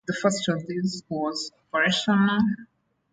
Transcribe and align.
The 0.07 0.13
first 0.13 0.49
of 0.49 0.65
these 0.65 1.03
was 1.09 1.51
operational. 1.71 2.39